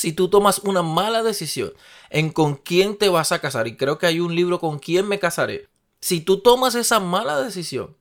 Si 0.00 0.14
tú 0.14 0.30
tomas 0.30 0.60
una 0.60 0.80
mala 0.80 1.22
decisión 1.22 1.74
en 2.08 2.30
con 2.30 2.54
quién 2.54 2.96
te 2.96 3.10
vas 3.10 3.32
a 3.32 3.40
casar, 3.40 3.68
y 3.68 3.76
creo 3.76 3.98
que 3.98 4.06
hay 4.06 4.18
un 4.18 4.34
libro 4.34 4.58
con 4.58 4.78
quién 4.78 5.06
me 5.06 5.18
casaré, 5.18 5.68
si 6.00 6.22
tú 6.22 6.40
tomas 6.40 6.74
esa 6.74 7.00
mala 7.00 7.38
decisión, 7.38 7.98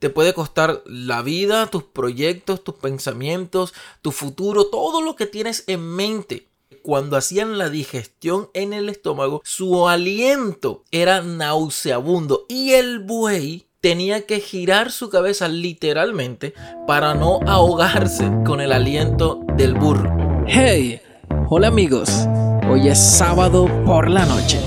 te 0.00 0.10
puede 0.10 0.34
costar 0.34 0.82
la 0.86 1.22
vida, 1.22 1.68
tus 1.68 1.84
proyectos, 1.84 2.64
tus 2.64 2.74
pensamientos, 2.74 3.74
tu 4.02 4.10
futuro, 4.10 4.66
todo 4.66 5.02
lo 5.02 5.14
que 5.14 5.26
tienes 5.26 5.62
en 5.68 5.82
mente. 5.94 6.48
Cuando 6.82 7.16
hacían 7.16 7.58
la 7.58 7.70
digestión 7.70 8.50
en 8.52 8.72
el 8.72 8.88
estómago, 8.88 9.40
su 9.44 9.88
aliento 9.88 10.82
era 10.90 11.20
nauseabundo 11.20 12.44
y 12.48 12.72
el 12.72 12.98
buey 12.98 13.68
tenía 13.80 14.26
que 14.26 14.40
girar 14.40 14.90
su 14.90 15.10
cabeza 15.10 15.46
literalmente 15.46 16.54
para 16.88 17.14
no 17.14 17.38
ahogarse 17.46 18.28
con 18.44 18.60
el 18.60 18.72
aliento 18.72 19.38
del 19.56 19.74
burro. 19.74 20.10
Hey, 20.48 21.00
hola 21.48 21.68
amigos, 21.68 22.28
hoy 22.68 22.88
es 22.88 22.98
sábado 22.98 23.68
por 23.84 24.08
la 24.08 24.24
noche. 24.26 24.60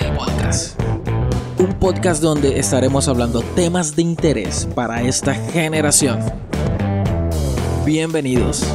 El 0.00 0.12
podcast 0.16 0.80
un 1.62 1.72
podcast 1.74 2.20
donde 2.20 2.58
estaremos 2.58 3.06
hablando 3.06 3.40
temas 3.54 3.94
de 3.94 4.02
interés 4.02 4.68
para 4.74 5.02
esta 5.02 5.32
generación. 5.32 6.18
Bienvenidos. 7.84 8.66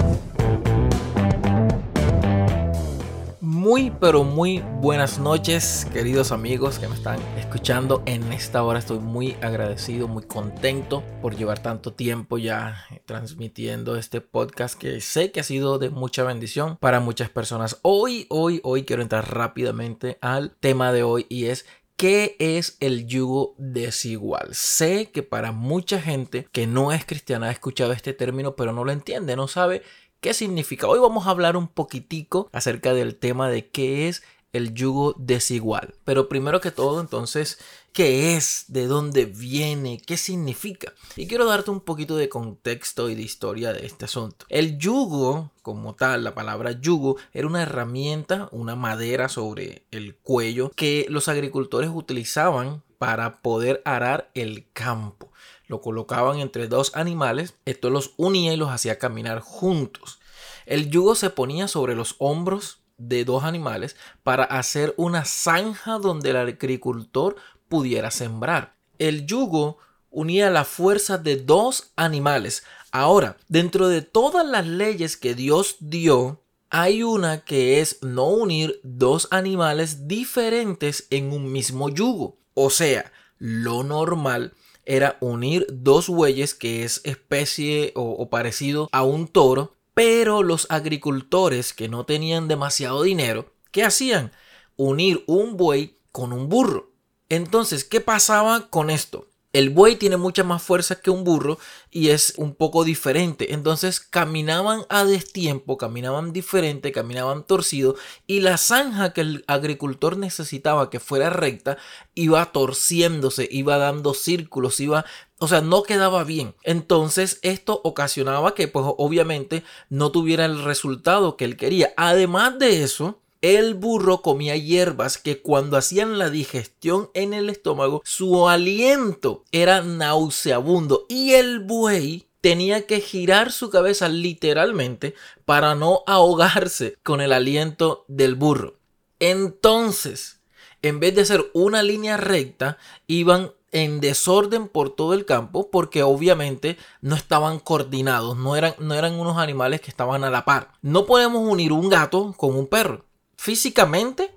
Muy 3.67 3.91
pero 3.91 4.23
muy 4.23 4.63
buenas 4.79 5.19
noches 5.19 5.85
queridos 5.91 6.31
amigos 6.31 6.79
que 6.79 6.87
me 6.87 6.95
están 6.95 7.19
escuchando 7.37 8.01
en 8.05 8.31
esta 8.31 8.63
hora. 8.63 8.79
Estoy 8.79 8.99
muy 8.99 9.35
agradecido, 9.41 10.07
muy 10.07 10.23
contento 10.23 11.03
por 11.21 11.35
llevar 11.35 11.61
tanto 11.61 11.91
tiempo 11.91 12.37
ya 12.37 12.85
transmitiendo 13.05 13.97
este 13.97 14.21
podcast 14.21 14.79
que 14.79 15.01
sé 15.01 15.33
que 15.33 15.41
ha 15.41 15.43
sido 15.43 15.79
de 15.79 15.89
mucha 15.89 16.23
bendición 16.23 16.77
para 16.77 17.01
muchas 17.01 17.29
personas. 17.29 17.79
Hoy, 17.81 18.25
hoy, 18.29 18.61
hoy 18.63 18.85
quiero 18.85 19.01
entrar 19.01 19.35
rápidamente 19.35 20.17
al 20.21 20.55
tema 20.61 20.93
de 20.93 21.03
hoy 21.03 21.25
y 21.27 21.47
es 21.47 21.65
¿Qué 21.97 22.35
es 22.37 22.77
el 22.79 23.07
yugo 23.07 23.55
desigual? 23.57 24.49
Sé 24.51 25.09
que 25.09 25.23
para 25.23 25.51
mucha 25.51 25.99
gente 25.99 26.47
que 26.51 26.67
no 26.67 26.91
es 26.91 27.03
cristiana 27.05 27.47
ha 27.47 27.51
escuchado 27.51 27.91
este 27.91 28.13
término, 28.13 28.55
pero 28.55 28.71
no 28.71 28.85
lo 28.85 28.91
entiende, 28.91 29.35
no 29.35 29.47
sabe 29.47 29.81
qué 30.19 30.33
significa. 30.33 30.87
Hoy 30.87 30.99
vamos 30.99 31.27
a 31.27 31.31
hablar 31.31 31.57
un 31.57 31.67
poquitico 31.67 32.49
acerca 32.51 32.93
del 32.93 33.15
tema 33.15 33.49
de 33.49 33.69
qué 33.69 34.07
es 34.07 34.23
el 34.53 34.73
yugo 34.73 35.13
desigual. 35.17 35.95
Pero 36.03 36.29
primero 36.29 36.61
que 36.61 36.71
todo, 36.71 36.99
entonces, 37.01 37.59
¿qué 37.93 38.35
es? 38.35 38.65
¿De 38.67 38.87
dónde 38.87 39.25
viene? 39.25 40.01
¿Qué 40.05 40.17
significa? 40.17 40.93
Y 41.15 41.27
quiero 41.27 41.45
darte 41.45 41.71
un 41.71 41.81
poquito 41.81 42.15
de 42.15 42.29
contexto 42.29 43.09
y 43.09 43.15
de 43.15 43.21
historia 43.21 43.73
de 43.73 43.85
este 43.85 44.05
asunto. 44.05 44.45
El 44.49 44.77
yugo, 44.77 45.51
como 45.61 45.95
tal, 45.95 46.23
la 46.23 46.33
palabra 46.33 46.71
yugo, 46.71 47.17
era 47.33 47.47
una 47.47 47.63
herramienta, 47.63 48.49
una 48.51 48.75
madera 48.75 49.29
sobre 49.29 49.85
el 49.91 50.15
cuello 50.15 50.71
que 50.75 51.05
los 51.09 51.27
agricultores 51.27 51.89
utilizaban 51.93 52.83
para 52.97 53.41
poder 53.41 53.81
arar 53.85 54.31
el 54.33 54.67
campo. 54.73 55.31
Lo 55.67 55.81
colocaban 55.81 56.39
entre 56.39 56.67
dos 56.67 56.95
animales, 56.95 57.55
esto 57.65 57.89
los 57.89 58.13
unía 58.17 58.53
y 58.53 58.57
los 58.57 58.69
hacía 58.69 58.97
caminar 58.97 59.41
juntos. 59.41 60.19
El 60.65 60.89
yugo 60.89 61.15
se 61.15 61.29
ponía 61.29 61.67
sobre 61.67 61.95
los 61.95 62.15
hombros 62.19 62.79
de 62.97 63.25
dos 63.25 63.43
animales 63.43 63.95
para 64.23 64.43
hacer 64.43 64.93
una 64.97 65.25
zanja 65.25 65.99
donde 65.99 66.31
el 66.31 66.37
agricultor 66.37 67.35
pudiera 67.67 68.11
sembrar. 68.11 68.75
El 68.97 69.25
yugo 69.25 69.77
unía 70.09 70.49
la 70.49 70.65
fuerza 70.65 71.17
de 71.17 71.37
dos 71.37 71.91
animales. 71.95 72.63
Ahora, 72.91 73.37
dentro 73.47 73.89
de 73.89 74.01
todas 74.01 74.45
las 74.47 74.65
leyes 74.65 75.17
que 75.17 75.35
Dios 75.35 75.75
dio, 75.79 76.41
hay 76.69 77.03
una 77.03 77.43
que 77.45 77.79
es 77.81 78.01
no 78.01 78.27
unir 78.27 78.79
dos 78.83 79.27
animales 79.31 80.07
diferentes 80.07 81.07
en 81.09 81.31
un 81.31 81.51
mismo 81.51 81.89
yugo. 81.89 82.37
O 82.53 82.69
sea, 82.69 83.11
lo 83.37 83.83
normal 83.83 84.53
era 84.87 85.17
unir 85.19 85.67
dos 85.69 86.07
bueyes 86.07 86.55
que 86.55 86.83
es 86.83 87.01
especie 87.03 87.91
o, 87.95 88.29
parecido 88.29 88.89
a 88.91 89.03
un 89.03 89.27
toro 89.27 89.77
pero 89.93 90.43
los 90.43 90.67
agricultores 90.69 91.73
que 91.73 91.89
no 91.89 92.05
tenían 92.05 92.47
demasiado 92.47 93.01
dinero, 93.01 93.51
¿qué 93.71 93.83
hacían? 93.83 94.31
Unir 94.75 95.23
un 95.25 95.57
buey 95.57 95.97
con 96.11 96.33
un 96.33 96.49
burro. 96.49 96.91
Entonces, 97.29 97.83
¿qué 97.83 97.99
pasaba 97.99 98.69
con 98.69 98.91
esto? 98.91 99.27
El 99.57 99.71
buey 99.71 99.95
tiene 99.95 100.17
mucha 100.17 100.43
más 100.43 100.61
fuerza 100.61 101.01
que 101.01 101.09
un 101.09 101.23
burro 101.23 101.57
y 101.89 102.09
es 102.09 102.35
un 102.37 102.53
poco 102.53 102.83
diferente. 102.83 103.55
Entonces 103.55 103.99
caminaban 103.99 104.81
a 104.87 105.03
destiempo, 105.03 105.79
caminaban 105.79 106.31
diferente, 106.31 106.91
caminaban 106.91 107.43
torcido 107.43 107.95
y 108.27 108.41
la 108.41 108.59
zanja 108.59 109.13
que 109.13 109.21
el 109.21 109.43
agricultor 109.47 110.15
necesitaba 110.15 110.91
que 110.91 110.99
fuera 110.99 111.31
recta 111.31 111.79
iba 112.13 112.51
torciéndose, 112.51 113.49
iba 113.49 113.79
dando 113.79 114.13
círculos, 114.13 114.79
iba 114.79 115.05
o 115.39 115.47
sea, 115.47 115.61
no 115.61 115.81
quedaba 115.81 116.23
bien. 116.23 116.53
Entonces, 116.61 117.39
esto 117.41 117.81
ocasionaba 117.83 118.53
que, 118.53 118.67
pues, 118.67 118.85
obviamente, 118.97 119.63
no 119.89 120.11
tuviera 120.11 120.45
el 120.45 120.63
resultado 120.63 121.35
que 121.35 121.45
él 121.45 121.57
quería. 121.57 121.93
Además 121.95 122.57
de 122.57 122.83
eso, 122.83 123.21
el 123.55 123.75
burro 123.75 124.21
comía 124.21 124.57
hierbas 124.57 125.17
que 125.17 125.41
cuando 125.41 125.77
hacían 125.77 126.17
la 126.17 126.29
digestión 126.29 127.09
en 127.13 127.33
el 127.33 127.49
estómago, 127.49 128.01
su 128.03 128.49
aliento 128.49 129.45
era 129.53 129.81
nauseabundo 129.81 131.05
y 131.07 131.33
el 131.33 131.61
buey 131.61 132.27
tenía 132.41 132.85
que 132.85 132.99
girar 132.99 133.53
su 133.53 133.69
cabeza 133.69 134.09
literalmente 134.09 135.15
para 135.45 135.75
no 135.75 136.03
ahogarse 136.07 136.97
con 137.03 137.21
el 137.21 137.31
aliento 137.31 138.03
del 138.09 138.35
burro. 138.35 138.75
Entonces, 139.19 140.41
en 140.81 140.99
vez 140.99 141.15
de 141.15 141.21
hacer 141.21 141.49
una 141.53 141.83
línea 141.83 142.17
recta, 142.17 142.77
iban 143.07 143.53
en 143.71 144.01
desorden 144.01 144.67
por 144.67 144.95
todo 144.95 145.13
el 145.13 145.25
campo 145.25 145.69
porque 145.71 146.03
obviamente 146.03 146.77
no 147.01 147.15
estaban 147.15 147.59
coordinados, 147.59 148.37
no 148.37 148.55
eran, 148.55 148.75
no 148.79 148.93
eran 148.93 149.13
unos 149.19 149.37
animales 149.37 149.81
que 149.81 149.89
estaban 149.89 150.23
a 150.23 150.29
la 150.29 150.45
par. 150.45 150.73
No 150.81 151.05
podemos 151.05 151.49
unir 151.49 151.71
un 151.71 151.89
gato 151.89 152.33
con 152.37 152.55
un 152.55 152.67
perro 152.67 153.06
físicamente 153.37 154.31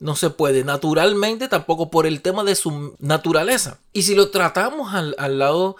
no 0.00 0.16
se 0.16 0.30
puede, 0.30 0.64
naturalmente 0.64 1.48
tampoco 1.48 1.90
por 1.90 2.06
el 2.06 2.20
tema 2.20 2.44
de 2.44 2.54
su 2.54 2.94
naturaleza. 2.98 3.78
Y 3.92 4.02
si 4.02 4.14
lo 4.14 4.30
tratamos 4.30 4.92
al, 4.92 5.38
lado 5.38 5.76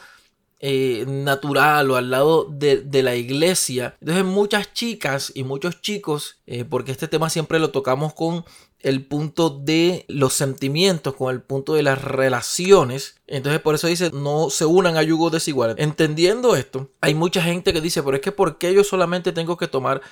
eh, 0.60 1.04
natural 1.06 1.90
o 1.90 1.96
al 1.96 2.10
lado 2.10 2.46
de, 2.50 3.02
la 3.02 3.16
iglesia, 3.16 3.96
entonces 4.00 4.24
muchas 4.24 4.72
chicas 4.72 5.32
y 5.34 5.42
muchos 5.44 5.82
chicos, 5.82 6.38
eh, 6.46 6.64
porque 6.64 6.92
este 6.92 7.08
tema 7.08 7.28
siempre 7.28 7.58
lo 7.58 7.70
tocamos 7.70 8.14
con 8.14 8.44
el 8.80 9.04
punto 9.04 9.50
de 9.50 10.04
los 10.08 10.34
sentimientos, 10.34 11.14
con 11.14 11.34
el 11.34 11.40
punto 11.42 11.74
de 11.74 11.82
las 11.82 12.02
relaciones. 12.02 13.16
Entonces 13.26 13.60
por 13.60 13.74
eso 13.74 13.88
dice, 13.88 14.10
no 14.12 14.50
se 14.50 14.66
unan 14.66 14.96
a 14.96 15.02
yugos 15.02 15.32
desiguales. 15.32 15.76
Entendiendo 15.78 16.54
esto, 16.54 16.90
hay 17.00 17.14
mucha 17.14 17.42
gente 17.42 17.72
que 17.72 17.80
dice, 17.80 18.02
pero 18.02 18.16
es 18.16 18.22
que 18.22 18.32
¿por 18.32 18.58
qué 18.58 18.72
yo 18.72 18.84
solamente 18.84 19.32
tengo 19.32 19.56
que 19.56 19.68
tomar 19.68 20.02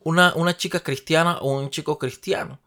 una, 0.00 0.56
chica 0.56 0.80
cristiana 0.80 1.38
o 1.38 1.52
un 1.58 1.70
chico 1.70 1.98
cristiano. 1.98 2.58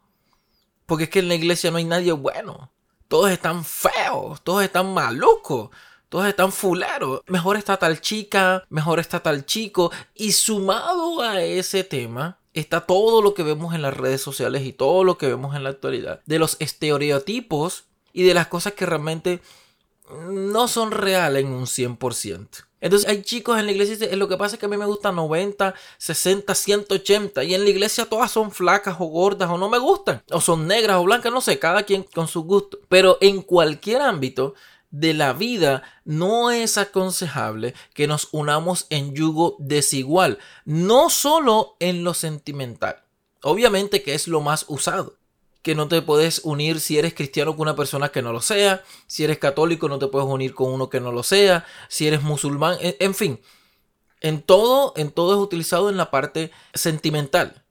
Porque 0.86 1.06
es 1.06 1.10
que 1.10 1.20
en 1.20 1.28
la 1.28 1.36
iglesia 1.36 1.72
no 1.72 1.78
hay 1.78 1.86
nadie 1.86 2.12
bueno. 2.12 2.72
Todos 3.08 3.32
están 3.32 3.64
feos, 3.64 4.42
todos 4.44 4.64
están 4.64 4.94
malucos, 4.94 5.70
todos 6.10 6.28
están 6.28 6.52
fuleros. 6.52 7.22
Mejor 7.28 7.58
está 7.58 7.78
tal 7.78 8.02
chica, 8.02 8.64
mejor 8.70 9.00
está 9.00 9.22
tal 9.22 9.46
chico. 9.46 9.92
Y 10.14 10.34
sumado 10.34 11.22
a 11.22 11.42
ese 11.42 11.84
tema, 11.84 12.40
está 12.54 12.82
todo 12.82 13.22
lo 13.22 13.34
que 13.34 13.44
vemos 13.44 13.74
en 13.74 13.82
las 13.82 13.96
redes 13.96 14.22
sociales 14.22 14.64
y 14.64 14.74
todo 14.74 15.04
lo 15.04 15.18
que 15.18 15.28
vemos 15.28 15.56
en 15.56 15.64
la 15.64 15.70
actualidad. 15.70 16.22
De 16.26 16.40
los 16.40 16.58
estereotipos 16.60 17.86
y 18.12 18.24
de 18.24 18.34
las 18.34 18.48
cosas 18.48 18.74
que 18.74 18.86
realmente 18.86 19.42
no 20.30 20.68
son 20.68 20.92
reales 20.92 21.44
en 21.44 21.52
un 21.52 21.66
100%. 21.66 22.66
Entonces 22.84 23.10
hay 23.10 23.22
chicos 23.22 23.58
en 23.58 23.66
la 23.66 23.72
iglesia, 23.72 24.14
lo 24.18 24.28
que 24.28 24.36
pasa 24.36 24.58
es 24.58 24.60
que 24.60 24.66
a 24.66 24.70
mí 24.70 24.76
me 24.76 24.86
gusta 24.86 25.14
90, 25.14 25.74
60, 25.98 26.54
180 26.54 27.44
y 27.46 27.54
en 27.54 27.64
la 27.64 27.70
iglesia 27.70 28.06
todas 28.06 28.30
son 28.30 28.52
flacas 28.52 28.98
o 29.00 29.06
gordas 29.06 29.50
o 29.50 29.57
no 29.57 29.69
me 29.69 29.78
gustan, 29.78 30.22
o 30.30 30.42
son 30.42 30.68
negras 30.68 30.98
o 30.98 31.06
blancas, 31.06 31.31
no 31.31 31.40
sé, 31.40 31.57
cada 31.60 31.84
quien 31.84 32.04
con 32.04 32.28
su 32.28 32.44
gusto. 32.44 32.80
Pero 32.90 33.18
en 33.22 33.42
cualquier 33.42 34.02
ámbito 34.02 34.54
de 34.92 35.13
la 35.13 35.31
vida 35.31 35.84
no 36.04 36.52
es 36.52 36.78
aconsejable 36.78 37.74
que 37.94 38.06
nos 38.06 38.28
unamos 38.34 38.86
en 38.90 39.16
yugo 39.16 39.56
desigual, 39.60 40.40
no 40.66 41.10
solo 41.10 41.78
en 41.80 42.04
lo 42.04 42.13
sentimental. 42.13 43.02
Obviamente 43.44 44.04
que 44.04 44.13
es 44.13 44.28
lo 44.28 44.42
más 44.42 44.66
usado 44.68 45.16
que 45.63 45.75
no 45.75 45.88
te 45.88 46.01
puedes 46.01 46.42
unir 46.44 46.80
si 46.81 47.00
eres 47.00 47.13
cristiano 47.13 47.54
con 47.54 47.62
una 47.62 47.75
persona 47.75 48.10
que 48.10 48.21
no 48.21 48.33
lo 48.33 48.42
sea, 48.42 48.83
si 49.07 49.24
eres 49.24 49.39
católico 49.39 49.88
no 49.88 49.98
te 49.98 50.07
puedes 50.07 50.27
unir 50.27 50.54
con 50.54 50.71
uno 50.71 50.89
que 50.89 51.00
no 51.00 51.12
lo 51.12 51.24
sea, 51.24 51.65
si 51.88 52.06
eres 52.06 52.21
musulmán, 52.21 52.77
en, 52.81 53.15
fin, 53.15 53.39
en 54.19 54.42
todo, 54.42 54.94
en 54.98 55.10
todo 55.10 55.33
es 55.33 55.39
utilizado 55.39 55.89
en 55.89 55.95
la 55.98 56.12
parte 56.12 56.51
sentimental. 56.74 57.63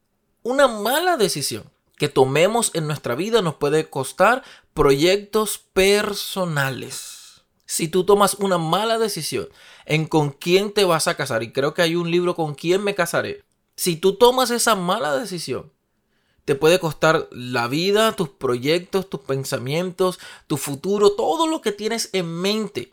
Una 0.42 0.68
mala 0.68 1.18
decisión 1.18 1.70
que 1.98 2.08
tomemos 2.08 2.70
en 2.74 2.86
nuestra 2.86 3.14
vida 3.14 3.42
nos 3.42 3.56
puede 3.56 3.88
costar 3.90 4.42
proyectos 4.72 5.58
personales. 5.58 7.42
Si 7.66 7.88
tú 7.88 8.04
tomas 8.04 8.34
una 8.34 8.56
mala 8.56 8.98
decisión 8.98 9.48
en 9.84 10.06
con 10.06 10.30
quién 10.30 10.72
te 10.72 10.84
vas 10.84 11.08
a 11.08 11.14
casar, 11.14 11.42
y 11.42 11.52
creo 11.52 11.74
que 11.74 11.82
hay 11.82 11.94
un 11.94 12.10
libro 12.10 12.34
con 12.34 12.54
quién 12.54 12.82
me 12.82 12.94
casaré, 12.94 13.44
Si 13.74 13.96
tú 13.96 14.16
tomas 14.16 14.50
esa 14.50 14.74
mala 14.74 15.16
decisión, 15.16 15.72
te 16.44 16.54
puede 16.54 16.78
costar 16.78 17.28
la 17.30 17.68
vida, 17.68 18.12
tus 18.12 18.28
proyectos, 18.28 19.08
tus 19.08 19.20
pensamientos, 19.20 20.18
tu 20.46 20.56
futuro, 20.56 21.12
todo 21.12 21.46
lo 21.46 21.60
que 21.60 21.72
tienes 21.72 22.10
en 22.12 22.26
mente. 22.26 22.92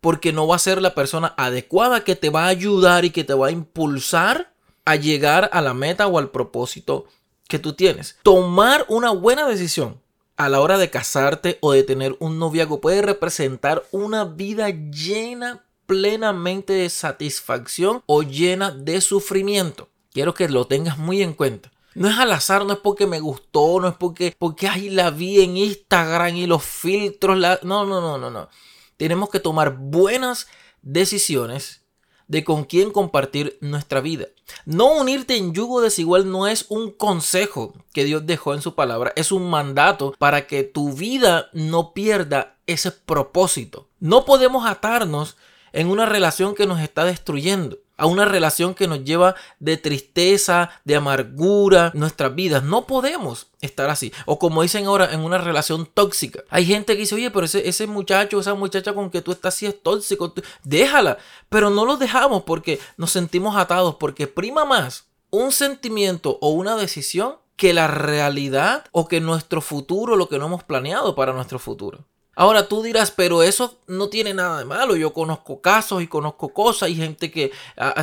Porque 0.00 0.32
no 0.32 0.46
va 0.46 0.56
a 0.56 0.60
ser 0.60 0.80
la 0.80 0.94
persona 0.94 1.34
adecuada 1.36 2.04
que 2.04 2.16
te 2.16 2.30
va 2.30 2.44
a 2.44 2.48
ayudar 2.48 3.04
y 3.04 3.10
que 3.10 3.24
te 3.24 3.34
va 3.34 3.48
a 3.48 3.52
impulsar 3.52 4.52
a 4.84 4.96
llegar 4.96 5.50
a 5.52 5.60
la 5.60 5.74
meta 5.74 6.06
o 6.06 6.18
al 6.18 6.30
propósito 6.30 7.06
que 7.48 7.58
tú 7.58 7.74
tienes. 7.74 8.16
Tomar 8.22 8.86
una 8.88 9.10
buena 9.10 9.46
decisión 9.46 10.00
a 10.36 10.48
la 10.48 10.60
hora 10.60 10.78
de 10.78 10.88
casarte 10.88 11.58
o 11.60 11.72
de 11.72 11.82
tener 11.82 12.16
un 12.20 12.38
noviazgo 12.38 12.80
puede 12.80 13.02
representar 13.02 13.82
una 13.90 14.24
vida 14.24 14.70
llena 14.70 15.64
plenamente 15.86 16.74
de 16.74 16.88
satisfacción 16.90 18.02
o 18.06 18.22
llena 18.22 18.70
de 18.70 19.00
sufrimiento. 19.00 19.88
Quiero 20.12 20.34
que 20.34 20.48
lo 20.48 20.66
tengas 20.66 20.96
muy 20.96 21.22
en 21.22 21.32
cuenta. 21.32 21.72
No 21.98 22.08
es 22.08 22.16
al 22.16 22.30
azar, 22.30 22.64
no 22.64 22.74
es 22.74 22.78
porque 22.78 23.08
me 23.08 23.18
gustó, 23.18 23.80
no 23.80 23.88
es 23.88 23.94
porque, 23.96 24.32
porque 24.38 24.70
la 24.90 25.10
vi 25.10 25.40
en 25.40 25.56
Instagram 25.56 26.36
y 26.36 26.46
los 26.46 26.62
filtros. 26.62 27.36
La... 27.36 27.58
No, 27.64 27.84
no, 27.84 28.00
no, 28.00 28.16
no, 28.18 28.30
no. 28.30 28.48
Tenemos 28.96 29.30
que 29.30 29.40
tomar 29.40 29.76
buenas 29.76 30.46
decisiones 30.80 31.82
de 32.28 32.44
con 32.44 32.64
quién 32.66 32.92
compartir 32.92 33.58
nuestra 33.60 34.00
vida. 34.00 34.26
No 34.64 34.92
unirte 34.92 35.36
en 35.36 35.52
yugo 35.52 35.80
desigual 35.80 36.30
no 36.30 36.46
es 36.46 36.66
un 36.68 36.92
consejo 36.92 37.74
que 37.92 38.04
Dios 38.04 38.24
dejó 38.26 38.54
en 38.54 38.62
su 38.62 38.76
palabra, 38.76 39.12
es 39.16 39.32
un 39.32 39.50
mandato 39.50 40.14
para 40.18 40.46
que 40.46 40.62
tu 40.62 40.92
vida 40.92 41.50
no 41.52 41.94
pierda 41.94 42.58
ese 42.68 42.92
propósito. 42.92 43.88
No 43.98 44.24
podemos 44.24 44.68
atarnos 44.68 45.36
en 45.72 45.88
una 45.88 46.06
relación 46.06 46.54
que 46.54 46.66
nos 46.66 46.80
está 46.80 47.04
destruyendo 47.04 47.78
a 47.98 48.06
una 48.06 48.24
relación 48.24 48.74
que 48.74 48.88
nos 48.88 49.04
lleva 49.04 49.34
de 49.58 49.76
tristeza, 49.76 50.70
de 50.84 50.96
amargura, 50.96 51.92
nuestras 51.94 52.34
vidas. 52.34 52.62
No 52.62 52.86
podemos 52.86 53.48
estar 53.60 53.90
así. 53.90 54.12
O 54.24 54.38
como 54.38 54.62
dicen 54.62 54.86
ahora, 54.86 55.12
en 55.12 55.20
una 55.20 55.38
relación 55.38 55.84
tóxica. 55.84 56.42
Hay 56.48 56.64
gente 56.64 56.94
que 56.94 57.00
dice, 57.00 57.16
oye, 57.16 57.30
pero 57.30 57.44
ese, 57.44 57.68
ese 57.68 57.86
muchacho, 57.86 58.40
esa 58.40 58.54
muchacha 58.54 58.94
con 58.94 59.10
que 59.10 59.20
tú 59.20 59.32
estás 59.32 59.54
así 59.54 59.66
es 59.66 59.82
tóxico. 59.82 60.32
Déjala. 60.62 61.18
Pero 61.48 61.68
no 61.68 61.84
lo 61.84 61.96
dejamos 61.96 62.44
porque 62.44 62.80
nos 62.96 63.10
sentimos 63.10 63.56
atados, 63.56 63.96
porque 63.96 64.26
prima 64.26 64.64
más 64.64 65.08
un 65.30 65.52
sentimiento 65.52 66.38
o 66.40 66.50
una 66.50 66.76
decisión 66.76 67.36
que 67.56 67.74
la 67.74 67.88
realidad 67.88 68.84
o 68.92 69.08
que 69.08 69.20
nuestro 69.20 69.60
futuro, 69.60 70.16
lo 70.16 70.28
que 70.28 70.38
no 70.38 70.46
hemos 70.46 70.62
planeado 70.62 71.14
para 71.14 71.32
nuestro 71.32 71.58
futuro. 71.58 72.04
Ahora 72.40 72.68
tú 72.68 72.84
dirás, 72.84 73.10
pero 73.10 73.42
eso 73.42 73.80
no 73.88 74.08
tiene 74.10 74.32
nada 74.32 74.60
de 74.60 74.64
malo. 74.64 74.94
Yo 74.94 75.12
conozco 75.12 75.60
casos 75.60 76.04
y 76.04 76.06
conozco 76.06 76.50
cosas 76.50 76.88
y 76.88 76.94
gente 76.94 77.32
que 77.32 77.50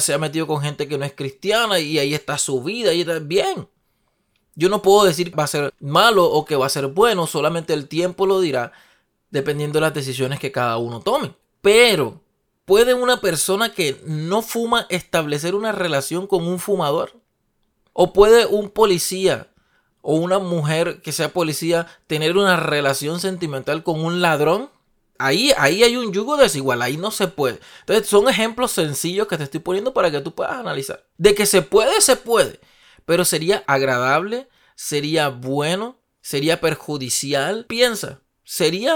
se 0.02 0.14
ha 0.14 0.18
metido 0.18 0.46
con 0.46 0.62
gente 0.62 0.90
que 0.90 0.98
no 0.98 1.06
es 1.06 1.14
cristiana 1.14 1.80
y 1.80 1.98
ahí 2.00 2.14
está 2.14 2.38
su 2.38 2.62
vida 2.62 2.92
y 2.92 3.00
está 3.00 3.20
bien. 3.20 3.70
Yo 4.54 4.68
no 4.68 4.82
puedo 4.82 5.06
decir 5.06 5.30
que 5.30 5.38
va 5.38 5.46
a 5.46 5.48
ser 5.48 5.74
malo 5.80 6.26
o 6.26 6.44
que 6.44 6.58
va 6.58 6.66
a 6.66 6.70
ser 6.70 6.88
bueno, 6.88 7.28
solamente 7.28 7.72
el 7.72 7.88
tiempo 7.88 8.26
lo 8.26 8.42
dirá 8.42 8.74
dependiendo 9.30 9.78
de 9.78 9.86
las 9.86 9.94
decisiones 9.94 10.38
que 10.38 10.52
cada 10.52 10.76
uno 10.80 11.00
tome. 11.00 11.34
Pero, 11.62 12.20
¿puede 12.66 12.94
una 12.94 13.22
persona 13.22 13.74
que 13.74 14.02
no 14.06 14.42
fuma 14.42 14.86
establecer 14.90 15.56
una 15.56 15.72
relación 15.72 16.28
con 16.28 16.46
un 16.46 16.60
fumador? 16.60 17.14
¿O 17.94 18.12
puede 18.12 18.46
un 18.48 18.70
policía 18.70 19.48
o 20.08 20.14
una 20.14 20.38
mujer 20.38 21.02
que 21.02 21.12
sea 21.12 21.34
policía 21.34 21.88
tener 22.06 22.38
una 22.38 22.58
relación 22.58 23.20
sentimental 23.20 23.82
con 23.82 24.06
un 24.06 24.22
ladrón, 24.22 24.70
ahí, 25.18 25.52
ahí 25.58 25.82
hay 25.82 25.98
un 25.98 26.14
yugo 26.14 26.38
desigual, 26.38 26.84
ahí 26.84 26.96
no 26.96 27.10
se 27.10 27.28
puede. 27.28 27.60
Entonces 27.80 28.08
son 28.08 28.30
ejemplos 28.30 28.72
sencillos 28.72 29.28
que 29.28 29.36
te 29.36 29.46
estoy 29.46 29.62
poniendo 29.62 29.96
para 29.96 30.12
que 30.12 30.22
tú 30.22 30.36
puedas 30.36 30.58
analizar. 30.58 31.08
De 31.18 31.34
que 31.34 31.48
se 31.48 31.64
puede, 31.64 32.02
se 32.02 32.18
puede, 32.18 32.60
pero 33.06 33.26
sería 33.26 33.64
agradable, 33.66 34.48
sería 34.76 35.30
bueno, 35.30 35.98
sería 36.22 36.62
perjudicial. 36.62 37.66
Piensa, 37.66 38.22
¿sería 38.44 38.96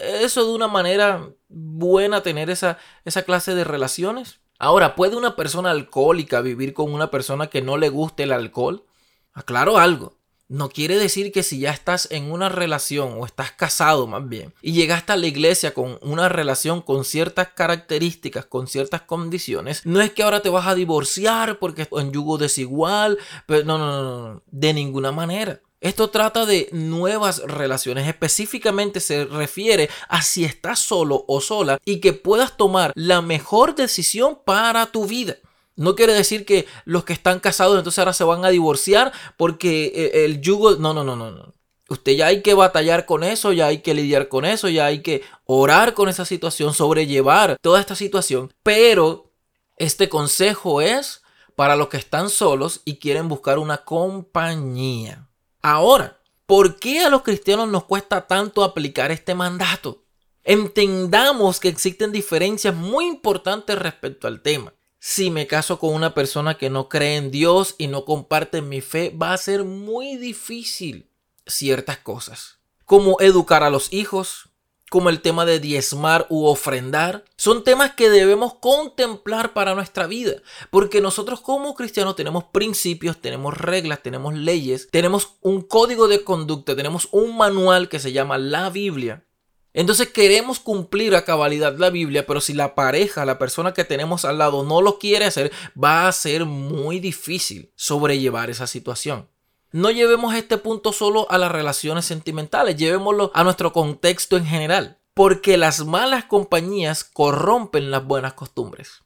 eso 0.00 0.44
de 0.44 0.52
una 0.52 0.66
manera 0.66 1.28
buena 1.48 2.24
tener 2.24 2.50
esa, 2.50 2.76
esa 3.04 3.22
clase 3.22 3.54
de 3.54 3.62
relaciones? 3.62 4.40
Ahora, 4.58 4.96
¿puede 4.96 5.14
una 5.14 5.36
persona 5.36 5.70
alcohólica 5.70 6.40
vivir 6.40 6.74
con 6.74 6.92
una 6.92 7.08
persona 7.08 7.46
que 7.46 7.62
no 7.62 7.76
le 7.76 7.88
guste 7.88 8.24
el 8.24 8.32
alcohol? 8.32 8.84
Aclaro 9.32 9.78
algo. 9.78 10.19
No 10.50 10.68
quiere 10.68 10.98
decir 10.98 11.30
que 11.30 11.44
si 11.44 11.60
ya 11.60 11.70
estás 11.70 12.08
en 12.10 12.32
una 12.32 12.48
relación 12.48 13.14
o 13.16 13.24
estás 13.24 13.52
casado 13.52 14.08
más 14.08 14.28
bien 14.28 14.52
y 14.60 14.72
llegaste 14.72 15.12
a 15.12 15.16
la 15.16 15.28
iglesia 15.28 15.72
con 15.72 15.96
una 16.02 16.28
relación 16.28 16.82
con 16.82 17.04
ciertas 17.04 17.50
características, 17.54 18.46
con 18.46 18.66
ciertas 18.66 19.02
condiciones, 19.02 19.86
no 19.86 20.00
es 20.00 20.10
que 20.10 20.24
ahora 20.24 20.42
te 20.42 20.48
vas 20.48 20.66
a 20.66 20.74
divorciar 20.74 21.60
porque 21.60 21.86
en 21.92 22.10
yugo 22.10 22.36
desigual, 22.36 23.16
pero 23.46 23.64
no, 23.64 23.78
no, 23.78 24.02
no, 24.02 24.28
no, 24.28 24.42
de 24.50 24.74
ninguna 24.74 25.12
manera. 25.12 25.60
Esto 25.80 26.10
trata 26.10 26.44
de 26.44 26.68
nuevas 26.72 27.38
relaciones, 27.44 28.08
específicamente 28.08 28.98
se 28.98 29.26
refiere 29.26 29.88
a 30.08 30.20
si 30.20 30.44
estás 30.44 30.80
solo 30.80 31.24
o 31.28 31.40
sola 31.40 31.78
y 31.84 32.00
que 32.00 32.12
puedas 32.12 32.56
tomar 32.56 32.90
la 32.96 33.22
mejor 33.22 33.76
decisión 33.76 34.36
para 34.44 34.86
tu 34.86 35.06
vida. 35.06 35.36
No 35.76 35.94
quiere 35.94 36.12
decir 36.12 36.44
que 36.44 36.66
los 36.84 37.04
que 37.04 37.12
están 37.12 37.40
casados 37.40 37.78
entonces 37.78 37.98
ahora 37.98 38.12
se 38.12 38.24
van 38.24 38.44
a 38.44 38.50
divorciar 38.50 39.12
porque 39.36 39.92
eh, 39.94 40.24
el 40.24 40.40
yugo... 40.40 40.76
No, 40.76 40.92
no, 40.92 41.04
no, 41.04 41.16
no, 41.16 41.30
no. 41.30 41.54
Usted 41.88 42.12
ya 42.12 42.26
hay 42.26 42.42
que 42.42 42.54
batallar 42.54 43.04
con 43.04 43.24
eso, 43.24 43.52
ya 43.52 43.66
hay 43.66 43.78
que 43.78 43.94
lidiar 43.94 44.28
con 44.28 44.44
eso, 44.44 44.68
ya 44.68 44.86
hay 44.86 45.02
que 45.02 45.22
orar 45.44 45.94
con 45.94 46.08
esa 46.08 46.24
situación, 46.24 46.72
sobrellevar 46.72 47.56
toda 47.60 47.80
esta 47.80 47.96
situación. 47.96 48.52
Pero 48.62 49.32
este 49.76 50.08
consejo 50.08 50.82
es 50.82 51.22
para 51.56 51.76
los 51.76 51.88
que 51.88 51.96
están 51.96 52.30
solos 52.30 52.82
y 52.84 52.98
quieren 52.98 53.28
buscar 53.28 53.58
una 53.58 53.78
compañía. 53.78 55.28
Ahora, 55.62 56.20
¿por 56.46 56.78
qué 56.78 57.00
a 57.00 57.10
los 57.10 57.22
cristianos 57.22 57.68
nos 57.68 57.84
cuesta 57.84 58.26
tanto 58.26 58.62
aplicar 58.62 59.10
este 59.10 59.34
mandato? 59.34 60.04
Entendamos 60.44 61.58
que 61.58 61.68
existen 61.68 62.12
diferencias 62.12 62.74
muy 62.74 63.06
importantes 63.06 63.78
respecto 63.78 64.28
al 64.28 64.42
tema 64.42 64.74
si 65.00 65.30
me 65.30 65.46
caso 65.46 65.78
con 65.78 65.94
una 65.94 66.12
persona 66.12 66.58
que 66.58 66.68
no 66.68 66.90
cree 66.90 67.16
en 67.16 67.30
Dios 67.30 67.74
y 67.78 67.86
no 67.86 68.04
comparte 68.04 68.60
mi 68.60 68.82
fe, 68.82 69.10
va 69.10 69.32
a 69.32 69.38
ser 69.38 69.64
muy 69.64 70.16
difícil 70.16 71.08
ciertas 71.46 71.98
cosas. 71.98 72.58
Como 72.84 73.16
educar 73.20 73.62
a 73.62 73.70
los 73.70 73.92
hijos, 73.94 74.50
como 74.90 75.08
el 75.08 75.22
tema 75.22 75.46
de 75.46 75.58
diezmar 75.58 76.26
u 76.28 76.44
ofrendar, 76.44 77.24
son 77.36 77.64
temas 77.64 77.92
que 77.92 78.10
debemos 78.10 78.54
contemplar 78.54 79.54
para 79.54 79.74
nuestra 79.74 80.06
vida, 80.06 80.42
porque 80.70 81.00
nosotros 81.00 81.40
como 81.40 81.74
cristianos 81.74 82.14
tenemos 82.14 82.44
principios, 82.44 83.20
tenemos 83.22 83.56
reglas, 83.56 84.02
tenemos 84.02 84.34
leyes, 84.34 84.88
tenemos 84.90 85.36
un 85.40 85.62
código 85.62 86.08
de 86.08 86.24
conducta, 86.24 86.76
tenemos 86.76 87.08
un 87.12 87.38
manual 87.38 87.88
que 87.88 88.00
se 88.00 88.12
llama 88.12 88.36
la 88.36 88.68
Biblia, 88.68 89.24
entonces 89.72 90.08
queremos 90.08 90.58
cumplir 90.58 91.14
a 91.14 91.24
cabalidad 91.24 91.76
la 91.76 91.90
Biblia, 91.90 92.26
pero 92.26 92.40
si 92.40 92.54
la 92.54 92.74
pareja, 92.74 93.24
la 93.24 93.38
persona 93.38 93.72
que 93.72 93.84
tenemos 93.84 94.24
al 94.24 94.38
lado 94.38 94.64
no 94.64 94.82
lo 94.82 94.98
quiere 94.98 95.26
hacer, 95.26 95.52
va 95.82 96.08
a 96.08 96.12
ser 96.12 96.44
muy 96.44 96.98
difícil 96.98 97.72
sobrellevar 97.76 98.50
esa 98.50 98.66
situación. 98.66 99.28
No 99.72 99.92
llevemos 99.92 100.34
este 100.34 100.58
punto 100.58 100.92
solo 100.92 101.30
a 101.30 101.38
las 101.38 101.52
relaciones 101.52 102.04
sentimentales, 102.04 102.76
llevémoslo 102.76 103.30
a 103.34 103.44
nuestro 103.44 103.72
contexto 103.72 104.36
en 104.36 104.44
general, 104.44 104.98
porque 105.14 105.56
las 105.56 105.84
malas 105.84 106.24
compañías 106.24 107.04
corrompen 107.04 107.92
las 107.92 108.04
buenas 108.04 108.32
costumbres. 108.32 109.02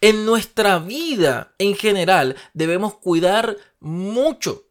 En 0.00 0.24
nuestra 0.24 0.78
vida 0.78 1.54
en 1.58 1.76
general 1.76 2.36
debemos 2.54 2.94
cuidar 2.94 3.58
mucho 3.80 4.64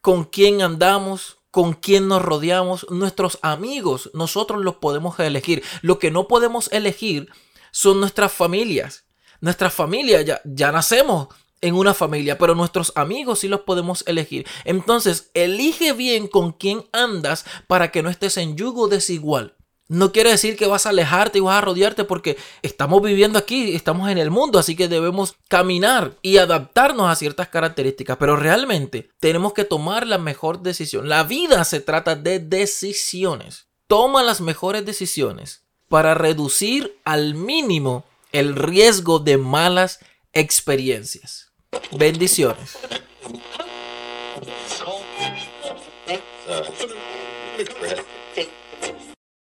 con 0.00 0.24
quién 0.24 0.62
andamos, 0.62 1.38
con 1.50 1.72
quién 1.74 2.08
nos 2.08 2.22
rodeamos, 2.22 2.86
nuestros 2.90 3.38
amigos, 3.42 4.10
nosotros 4.14 4.62
los 4.62 4.76
podemos 4.76 5.18
elegir. 5.18 5.62
Lo 5.82 5.98
que 5.98 6.10
no 6.10 6.28
podemos 6.28 6.70
elegir 6.72 7.28
son 7.70 8.00
nuestras 8.00 8.32
familias. 8.32 9.04
Nuestras 9.40 9.72
familias, 9.72 10.24
ya, 10.24 10.40
ya 10.44 10.70
nacemos 10.70 11.28
en 11.60 11.74
una 11.74 11.94
familia, 11.94 12.38
pero 12.38 12.54
nuestros 12.54 12.92
amigos 12.94 13.40
sí 13.40 13.48
los 13.48 13.60
podemos 13.60 14.04
elegir. 14.06 14.46
Entonces, 14.64 15.30
elige 15.34 15.92
bien 15.92 16.26
con 16.26 16.52
quién 16.52 16.84
andas 16.92 17.44
para 17.66 17.90
que 17.90 18.02
no 18.02 18.10
estés 18.10 18.36
en 18.36 18.56
yugo 18.56 18.88
desigual. 18.88 19.56
No 19.90 20.12
quiere 20.12 20.30
decir 20.30 20.56
que 20.56 20.68
vas 20.68 20.86
a 20.86 20.90
alejarte 20.90 21.38
y 21.38 21.40
vas 21.40 21.58
a 21.58 21.62
rodearte 21.62 22.04
porque 22.04 22.36
estamos 22.62 23.02
viviendo 23.02 23.40
aquí, 23.40 23.74
estamos 23.74 24.08
en 24.08 24.18
el 24.18 24.30
mundo, 24.30 24.60
así 24.60 24.76
que 24.76 24.86
debemos 24.86 25.34
caminar 25.48 26.12
y 26.22 26.36
adaptarnos 26.36 27.10
a 27.10 27.16
ciertas 27.16 27.48
características, 27.48 28.16
pero 28.16 28.36
realmente 28.36 29.10
tenemos 29.18 29.52
que 29.52 29.64
tomar 29.64 30.06
la 30.06 30.18
mejor 30.18 30.60
decisión. 30.60 31.08
La 31.08 31.24
vida 31.24 31.64
se 31.64 31.80
trata 31.80 32.14
de 32.14 32.38
decisiones. 32.38 33.66
Toma 33.88 34.22
las 34.22 34.40
mejores 34.40 34.86
decisiones 34.86 35.64
para 35.88 36.14
reducir 36.14 36.96
al 37.04 37.34
mínimo 37.34 38.04
el 38.30 38.54
riesgo 38.54 39.18
de 39.18 39.38
malas 39.38 39.98
experiencias. 40.32 41.50
Bendiciones. 41.90 42.78